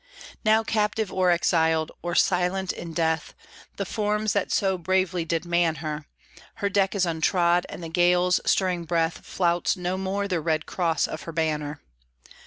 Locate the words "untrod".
7.05-7.65